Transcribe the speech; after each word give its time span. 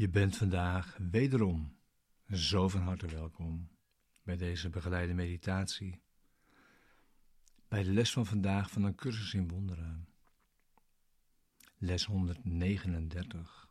Je 0.00 0.08
bent 0.08 0.36
vandaag 0.36 0.96
wederom 1.10 1.76
zo 2.32 2.68
van 2.68 2.80
harte 2.80 3.06
welkom 3.06 3.70
bij 4.22 4.36
deze 4.36 4.70
begeleide 4.70 5.14
meditatie. 5.14 6.02
Bij 7.68 7.82
de 7.82 7.92
les 7.92 8.12
van 8.12 8.26
vandaag 8.26 8.70
van 8.70 8.82
een 8.82 8.94
cursus 8.94 9.34
in 9.34 9.48
wonderen. 9.48 10.08
Les 11.78 12.04
139. 12.04 13.68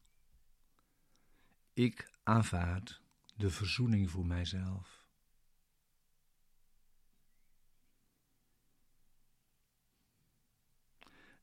Ik 1.74 2.12
aanvaard 2.24 3.02
de 3.36 3.50
verzoening 3.50 4.12
voor 4.12 4.26
mijzelf. 4.26 5.06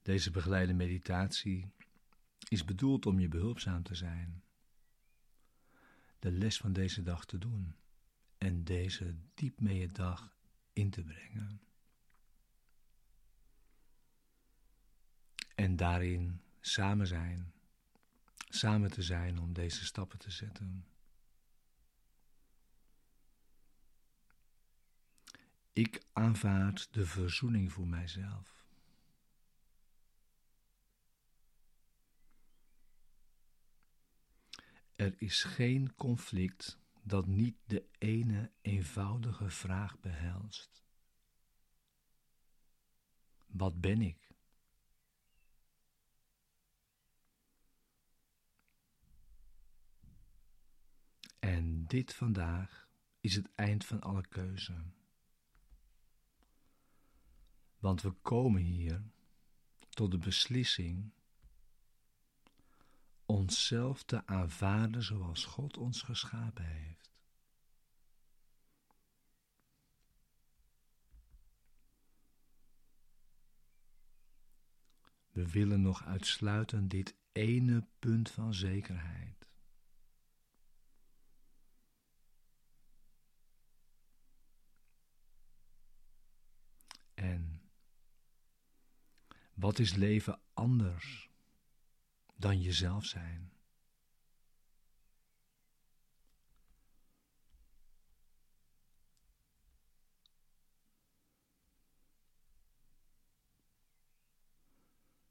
Deze 0.02 0.30
begeleide 0.30 0.74
meditatie 0.74 1.72
is 2.48 2.64
bedoeld 2.64 3.06
om 3.06 3.20
je 3.20 3.28
behulpzaam 3.28 3.82
te 3.82 3.94
zijn 3.94 4.44
de 6.26 6.32
les 6.32 6.58
van 6.58 6.72
deze 6.72 7.02
dag 7.02 7.24
te 7.24 7.38
doen 7.38 7.74
en 8.38 8.64
deze 8.64 9.16
diep 9.34 9.60
mee 9.60 9.78
je 9.78 9.86
dag 9.86 10.36
in 10.72 10.90
te 10.90 11.02
brengen. 11.02 11.60
En 15.54 15.76
daarin 15.76 16.40
samen 16.60 17.06
zijn, 17.06 17.52
samen 18.48 18.90
te 18.90 19.02
zijn 19.02 19.38
om 19.38 19.52
deze 19.52 19.84
stappen 19.84 20.18
te 20.18 20.30
zetten. 20.30 20.86
Ik 25.72 26.02
aanvaard 26.12 26.88
de 26.92 27.06
verzoening 27.06 27.72
voor 27.72 27.86
mijzelf. 27.86 28.55
Er 34.96 35.14
is 35.18 35.42
geen 35.42 35.94
conflict 35.94 36.78
dat 37.02 37.26
niet 37.26 37.56
de 37.64 37.88
ene 37.98 38.50
eenvoudige 38.60 39.50
vraag 39.50 40.00
behelst. 40.00 40.84
Wat 43.46 43.80
ben 43.80 44.00
ik? 44.00 44.34
En 51.38 51.86
dit 51.86 52.14
vandaag 52.14 52.88
is 53.20 53.34
het 53.34 53.54
eind 53.54 53.84
van 53.84 54.00
alle 54.00 54.26
keuze. 54.26 54.84
Want 57.78 58.02
we 58.02 58.10
komen 58.10 58.62
hier 58.62 59.02
tot 59.88 60.10
de 60.10 60.18
beslissing 60.18 61.12
onszelf 63.26 64.02
te 64.02 64.26
aanvaarden 64.26 65.02
zoals 65.02 65.44
God 65.44 65.76
ons 65.76 66.02
geschapen 66.02 66.64
heeft. 66.64 67.10
We 75.30 75.50
willen 75.50 75.82
nog 75.82 76.04
uitsluiten 76.04 76.88
dit 76.88 77.14
ene 77.32 77.86
punt 77.98 78.30
van 78.30 78.54
zekerheid. 78.54 79.48
En 87.14 87.62
wat 89.54 89.78
is 89.78 89.94
leven 89.94 90.40
anders 90.54 91.25
dan 92.36 92.60
jezelf 92.60 93.04
zijn. 93.04 93.50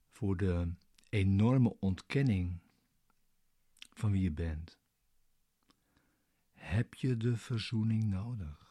Voor 0.09 0.37
de 0.37 0.73
enorme 1.09 1.79
ontkenning 1.79 2.59
van 3.93 4.11
wie 4.11 4.21
je 4.21 4.31
bent, 4.31 4.79
heb 6.53 6.93
je 6.93 7.17
de 7.17 7.37
verzoening 7.37 8.03
nodig. 8.03 8.64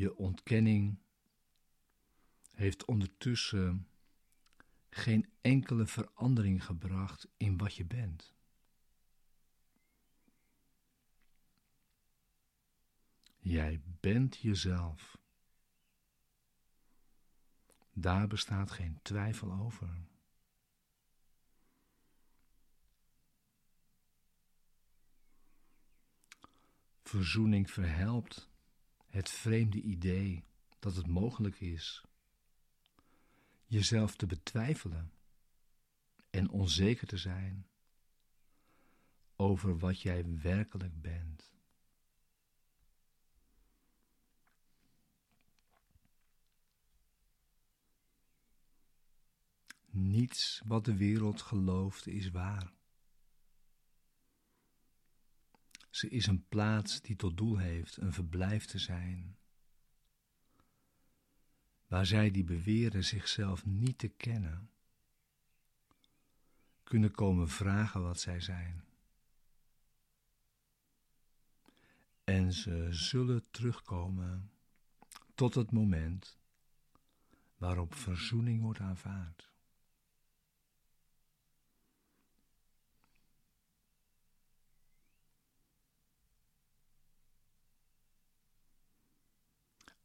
Je 0.00 0.16
ontkenning 0.16 0.98
heeft 2.50 2.84
ondertussen 2.84 3.88
geen 4.90 5.32
enkele 5.40 5.86
verandering 5.86 6.64
gebracht 6.64 7.28
in 7.36 7.56
wat 7.56 7.74
je 7.74 7.84
bent. 7.84 8.34
Jij 13.38 13.80
bent 14.00 14.36
jezelf. 14.36 15.18
Daar 17.92 18.26
bestaat 18.26 18.70
geen 18.70 18.98
twijfel 19.02 19.52
over. 19.52 20.04
Verzoening 27.02 27.70
verhelpt 27.70 28.49
het 29.10 29.30
vreemde 29.30 29.80
idee 29.80 30.44
dat 30.78 30.96
het 30.96 31.06
mogelijk 31.06 31.60
is 31.60 32.04
jezelf 33.66 34.16
te 34.16 34.26
betwijfelen 34.26 35.12
en 36.30 36.50
onzeker 36.50 37.06
te 37.06 37.16
zijn 37.16 37.66
over 39.36 39.78
wat 39.78 40.00
jij 40.00 40.40
werkelijk 40.40 41.00
bent. 41.00 41.52
Niets 49.90 50.62
wat 50.66 50.84
de 50.84 50.96
wereld 50.96 51.42
gelooft 51.42 52.06
is 52.06 52.30
waar. 52.30 52.79
Ze 55.90 56.08
is 56.08 56.26
een 56.26 56.48
plaats 56.48 57.00
die 57.00 57.16
tot 57.16 57.36
doel 57.36 57.56
heeft 57.56 57.96
een 57.96 58.12
verblijf 58.12 58.64
te 58.64 58.78
zijn. 58.78 59.38
Waar 61.86 62.06
zij 62.06 62.30
die 62.30 62.44
beweren 62.44 63.04
zichzelf 63.04 63.66
niet 63.66 63.98
te 63.98 64.08
kennen, 64.08 64.70
kunnen 66.82 67.10
komen 67.10 67.48
vragen 67.48 68.02
wat 68.02 68.20
zij 68.20 68.40
zijn. 68.40 68.84
En 72.24 72.52
ze 72.52 72.86
zullen 72.90 73.50
terugkomen 73.50 74.50
tot 75.34 75.54
het 75.54 75.70
moment 75.70 76.38
waarop 77.56 77.94
verzoening 77.94 78.62
wordt 78.62 78.80
aanvaard. 78.80 79.49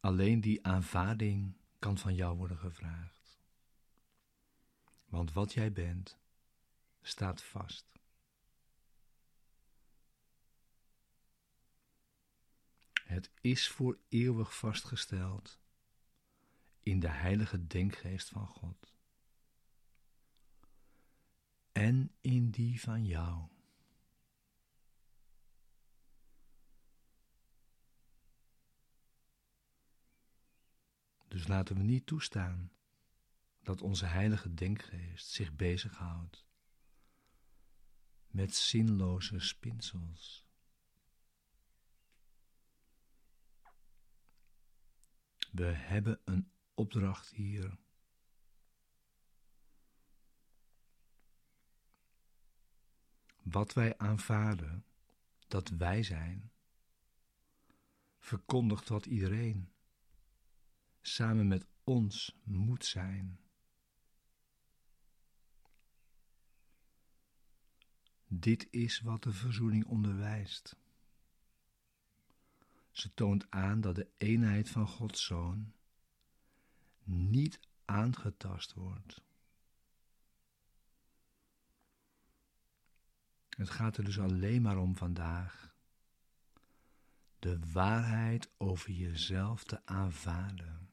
Alleen 0.06 0.42
die 0.42 0.66
aanvaarding 0.66 1.58
kan 1.80 1.98
van 1.98 2.16
jou 2.16 2.38
worden 2.38 2.58
gevraagd. 2.58 3.40
Want 5.06 5.34
wat 5.34 5.54
jij 5.54 5.72
bent, 5.72 6.20
staat 7.02 7.44
vast. 7.44 7.86
Het 13.04 13.32
is 13.42 13.68
voor 13.68 14.00
eeuwig 14.10 14.58
vastgesteld 14.58 15.60
in 16.80 17.00
de 17.00 17.10
heilige 17.10 17.68
denkgeest 17.68 18.30
van 18.30 18.48
God 18.48 18.94
en 21.72 22.12
in 22.22 22.50
die 22.50 22.82
van 22.82 23.06
jou. 23.06 23.55
Dus 31.36 31.48
laten 31.48 31.76
we 31.76 31.84
niet 31.84 32.06
toestaan 32.06 32.72
dat 33.64 33.82
onze 33.82 34.06
heilige 34.06 34.54
denkgeest 34.54 35.28
zich 35.28 35.56
bezighoudt 35.56 36.46
met 38.28 38.56
zinloze 38.56 39.40
spinsels. 39.40 40.46
We 45.52 45.66
hebben 45.66 46.22
een 46.24 46.52
opdracht 46.74 47.30
hier. 47.30 47.78
Wat 53.42 53.74
wij 53.74 53.98
aanvaarden 53.98 54.86
dat 55.48 55.70
wij 55.70 56.04
zijn, 56.04 56.52
verkondigt 58.20 58.90
wat 58.90 59.06
iedereen 59.06 59.75
samen 61.08 61.48
met 61.48 61.66
ons 61.84 62.40
moet 62.44 62.86
zijn. 62.86 63.40
Dit 68.28 68.68
is 68.72 69.02
wat 69.02 69.24
de 69.24 69.32
verzoening 69.32 69.86
onderwijst. 69.86 70.76
Ze 72.92 73.14
toont 73.14 73.52
aan 73.52 73.82
dat 73.82 73.96
de 73.96 74.08
eenheid 74.18 74.70
van 74.70 74.88
Gods 74.88 75.26
Zoon 75.26 75.74
niet 77.04 77.60
aangetast 77.86 78.74
wordt. 78.74 79.22
Het 83.50 83.70
gaat 83.70 83.98
er 83.98 84.04
dus 84.04 84.20
alleen 84.20 84.62
maar 84.62 84.78
om 84.78 84.98
vandaag 84.98 85.76
de 87.40 87.60
waarheid 87.72 88.50
over 88.58 88.92
jezelf 88.92 89.64
te 89.64 89.86
aanvaarden. 89.86 90.85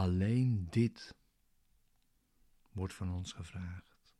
Alleen 0.00 0.66
dit 0.70 1.14
wordt 2.72 2.94
van 2.94 3.10
ons 3.12 3.32
gevraagd. 3.32 4.14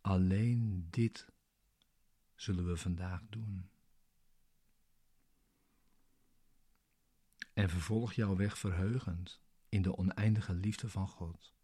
Alleen 0.00 0.86
dit 0.90 1.28
zullen 2.34 2.66
we 2.66 2.76
vandaag 2.76 3.22
doen. 3.28 3.70
En 7.52 7.68
vervolg 7.70 8.12
jouw 8.12 8.36
weg 8.36 8.58
verheugend 8.58 9.40
in 9.68 9.82
de 9.82 9.96
oneindige 9.96 10.54
liefde 10.54 10.88
van 10.88 11.08
God. 11.08 11.54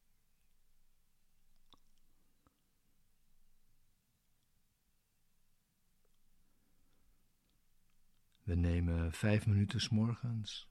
We 8.51 8.57
nemen 8.57 9.13
vijf 9.13 9.47
minuten 9.47 9.81
s 9.81 9.89
morgens 9.89 10.69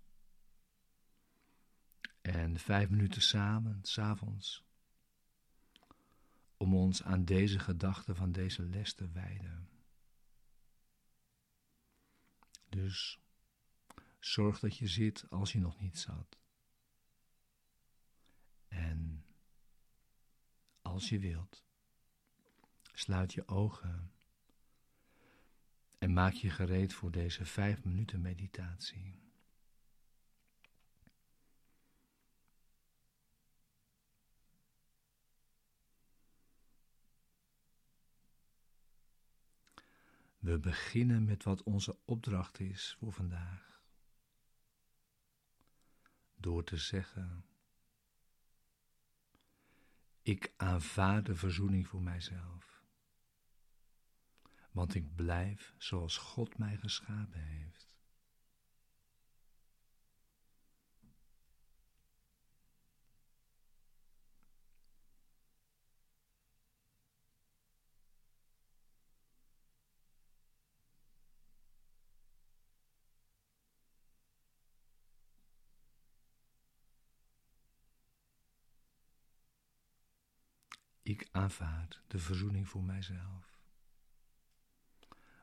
en 2.22 2.60
vijf 2.60 2.90
minuten 2.90 3.22
samen, 3.22 3.80
s 3.82 3.98
avonds, 3.98 4.64
om 6.58 6.76
ons 6.76 7.04
aan 7.04 7.26
deze 7.26 7.60
gedachten 7.60 8.16
van 8.16 8.32
deze 8.32 8.64
les 8.64 8.94
te 8.94 9.12
wijden. 9.12 9.70
Dus 12.70 13.20
zorg 14.20 14.60
dat 14.60 14.78
je 14.78 14.88
zit 14.88 15.30
als 15.30 15.52
je 15.52 15.60
nog 15.60 15.80
niet 15.80 16.00
zat. 16.00 16.40
En 18.68 19.26
als 20.82 21.10
je 21.10 21.20
wilt, 21.20 21.64
sluit 22.94 23.34
je 23.34 23.48
ogen 23.48 24.12
en 26.00 26.14
maak 26.14 26.34
je 26.34 26.50
gereed 26.50 26.94
voor 26.94 27.12
deze 27.12 27.46
vijf 27.46 27.84
minuten 27.84 28.22
meditatie. 28.22 29.20
We 40.38 40.60
beginnen 40.60 41.24
met 41.24 41.44
wat 41.44 41.64
onze 41.64 41.98
opdracht 42.06 42.60
is 42.60 42.96
voor 43.00 43.14
vandaag. 43.14 43.82
Door 46.36 46.64
te 46.64 46.78
zeggen: 46.78 47.46
Ik 50.22 50.54
aanvaard 50.58 51.26
de 51.26 51.36
verzoening 51.36 51.88
voor 51.88 52.02
mijzelf 52.02 52.69
want 54.80 54.96
ik 54.96 55.16
blijf 55.16 55.74
zoals 55.78 56.18
God 56.18 56.58
mij 56.58 56.78
geschapen 56.78 57.40
heeft. 57.40 57.88
Ik 81.02 81.28
aanvaard 81.32 82.02
de 82.08 82.20
verzoening 82.20 82.68
voor 82.70 82.84
mijzelf 82.84 83.59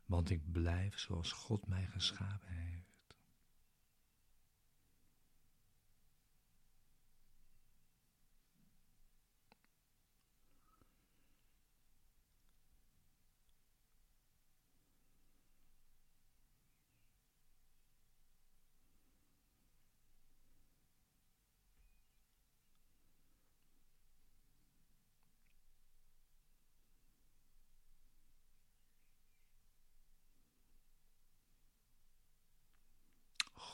want 0.06 0.30
ik 0.30 0.52
blijf 0.52 0.98
zoals 0.98 1.32
God 1.32 1.66
mij 1.66 1.86
geschapen 1.86 2.48
heeft. 2.48 2.85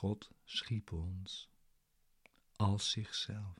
God 0.03 0.29
schiep 0.43 0.91
ons 0.91 1.49
als 2.55 2.91
zichzelf. 2.91 3.57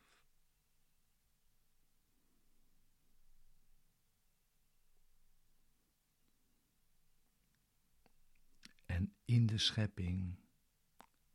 En 8.85 9.15
in 9.25 9.45
de 9.45 9.57
schepping 9.57 10.39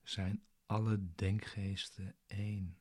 zijn 0.03 0.45
alle 0.67 1.15
denkgeesten 1.15 2.17
één. 2.27 2.79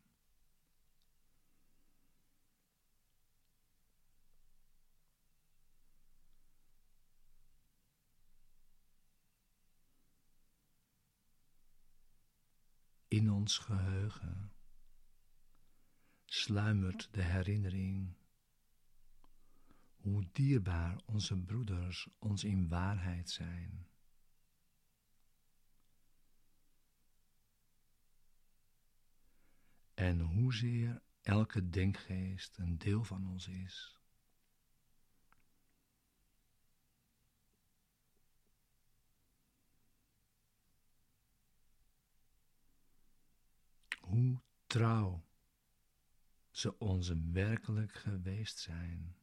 In 13.17 13.31
ons 13.31 13.57
geheugen 13.57 14.51
sluimert 16.25 17.13
de 17.13 17.23
herinnering 17.23 18.15
hoe 19.95 20.29
dierbaar 20.31 21.01
onze 21.05 21.37
broeders 21.37 22.09
ons 22.19 22.43
in 22.43 22.67
waarheid 22.67 23.29
zijn. 23.29 23.87
En 29.93 30.19
hoezeer 30.19 31.01
elke 31.21 31.69
denkgeest 31.69 32.57
een 32.57 32.77
deel 32.77 33.03
van 33.03 33.27
ons 33.27 33.47
is. 33.47 33.96
Hoe 44.07 44.41
trouw 44.67 45.23
ze 46.49 46.79
ons 46.79 47.11
werkelijk 47.31 47.93
geweest 47.93 48.57
zijn. 48.59 49.15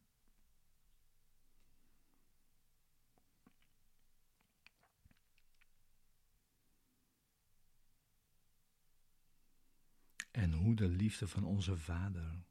En 10.31 10.53
hoe 10.53 10.75
de 10.75 10.89
liefde 10.89 11.29
van 11.29 11.45
onze 11.45 11.77
Vader 11.77 12.45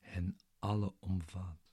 hen 0.00 0.38
alle 0.58 0.94
omvat. 1.00 1.67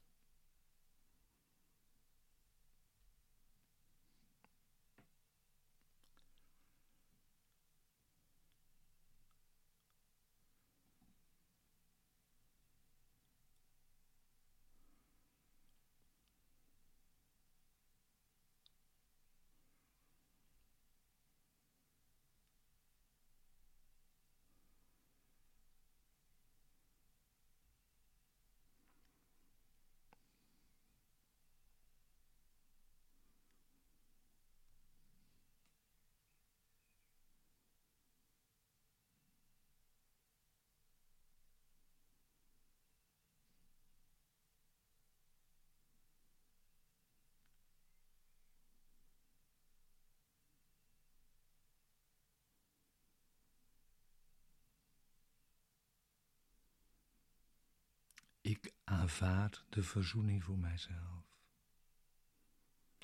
Aanvaard 59.06 59.66
de 59.70 59.84
verzoening 59.84 60.44
voor 60.44 60.58
mijzelf. 60.58 61.24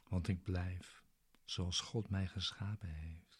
Want 0.08 0.28
ik 0.28 0.44
blijf 0.44 1.04
zoals 1.44 1.80
God 1.80 2.10
mij 2.10 2.28
geschapen 2.28 2.90
heeft. 2.90 3.31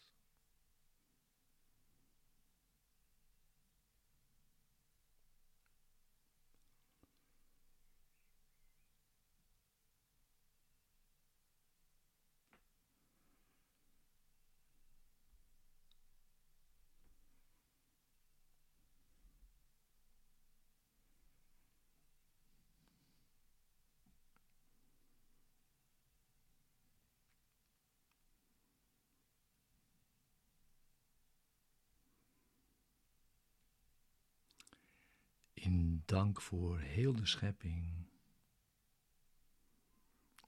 Dank 36.04 36.40
voor 36.40 36.78
heel 36.78 37.14
de 37.14 37.26
schepping 37.26 38.06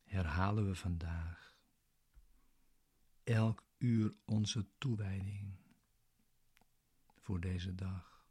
herhalen 0.05 0.67
we 0.67 0.75
vandaag 0.75 1.55
elk 3.25 3.63
uur 3.79 4.15
onze 4.25 4.67
toewijding 4.79 5.57
voor 7.19 7.41
deze 7.41 7.75
dag. 7.75 8.27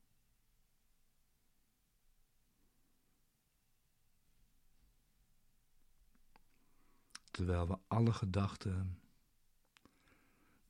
Terwijl 7.32 7.68
we 7.68 7.78
alle 7.88 8.14
gedachten 8.14 9.02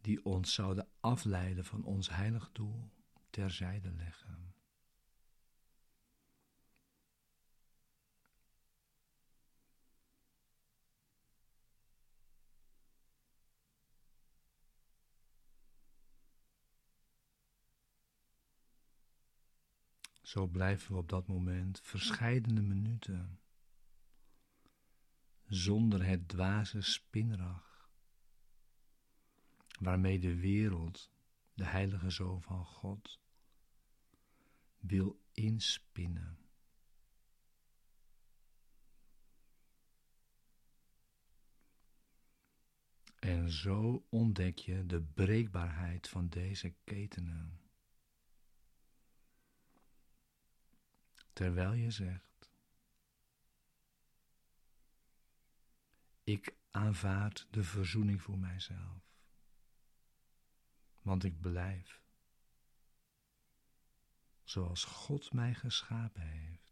die 0.01 0.25
ons 0.25 0.53
zouden 0.53 0.87
afleiden 0.99 1.65
van 1.65 1.83
ons 1.83 2.09
heilig 2.09 2.51
doel 2.51 2.89
terzijde 3.29 3.91
leggen. 3.91 4.52
Zo 20.23 20.47
blijven 20.47 20.91
we 20.91 20.97
op 20.97 21.09
dat 21.09 21.27
moment 21.27 21.79
verscheidene 21.79 22.61
minuten 22.61 23.39
zonder 25.45 26.05
het 26.05 26.27
dwaze 26.27 26.81
spinrag 26.81 27.89
waarmee 29.79 30.19
de 30.19 30.35
wereld, 30.35 31.11
de 31.53 31.65
heilige 31.65 32.09
zoon 32.09 32.41
van 32.41 32.65
God, 32.65 33.19
wil 34.79 35.19
inspinnen. 35.31 36.37
En 43.19 43.51
zo 43.51 44.05
ontdek 44.09 44.57
je 44.57 44.85
de 44.85 45.01
breekbaarheid 45.01 46.09
van 46.09 46.29
deze 46.29 46.73
ketenen. 46.83 47.62
Terwijl 51.33 51.73
je 51.73 51.91
zegt: 51.91 52.51
Ik 56.23 56.55
aanvaard 56.71 57.47
de 57.49 57.63
verzoening 57.63 58.21
voor 58.21 58.37
mijzelf, 58.37 59.01
want 61.01 61.23
ik 61.23 61.41
blijf 61.41 62.01
zoals 64.43 64.83
God 64.83 65.33
mij 65.33 65.53
geschapen 65.53 66.21
heeft. 66.21 66.62